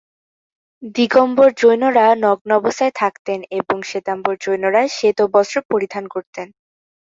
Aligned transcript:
দিগম্বর 0.95 1.49
জৈনরা 1.57 2.05
নগ্ন 2.23 2.49
অবস্থায় 2.53 2.93
থাকতেন 2.95 3.39
এবং 3.59 3.77
শ্বেতাম্বর 3.89 4.33
জৈনরা 4.41 4.81
শ্বেত 4.89 5.19
বস্ত্র 5.33 5.57
পরিধান 5.71 6.03
করতেন। 6.13 6.47